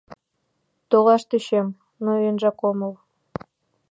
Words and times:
Толаш 0.89 1.23
тӧчем, 1.29 1.67
ноенжак 2.03 2.59
омыл... 2.69 2.93